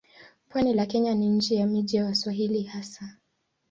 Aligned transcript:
Pwani 0.49 0.73
la 0.73 0.85
Kenya 0.85 1.15
ni 1.15 1.29
nchi 1.29 1.55
ya 1.55 1.67
miji 1.67 1.97
ya 1.97 2.05
Waswahili 2.05 2.63
hasa. 2.63 3.17